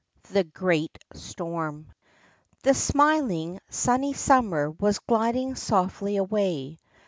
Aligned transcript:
THE 0.31 0.43
GEEAT 0.45 0.97
STOEM' 1.13 1.85
I' 2.65 2.67
HE 2.69 2.73
smiling, 2.73 3.59
sunny 3.69 4.13
summer 4.13 4.71
was 4.71 4.97
gliding 4.97 5.53
softly 5.53 6.17
away. 6.17 6.79